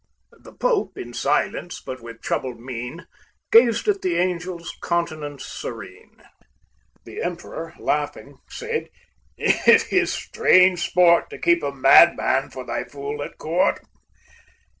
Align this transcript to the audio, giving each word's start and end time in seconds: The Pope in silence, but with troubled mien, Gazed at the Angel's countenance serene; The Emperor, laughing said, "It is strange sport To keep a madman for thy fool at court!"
The 0.39 0.53
Pope 0.53 0.97
in 0.97 1.13
silence, 1.13 1.79
but 1.79 2.01
with 2.01 2.23
troubled 2.23 2.59
mien, 2.59 3.05
Gazed 3.51 3.87
at 3.87 4.01
the 4.01 4.17
Angel's 4.19 4.75
countenance 4.81 5.45
serene; 5.45 6.23
The 7.05 7.21
Emperor, 7.21 7.75
laughing 7.77 8.39
said, 8.49 8.89
"It 9.37 9.93
is 9.93 10.11
strange 10.11 10.83
sport 10.87 11.29
To 11.29 11.37
keep 11.37 11.61
a 11.61 11.71
madman 11.71 12.49
for 12.49 12.65
thy 12.65 12.85
fool 12.85 13.21
at 13.21 13.37
court!" 13.37 13.77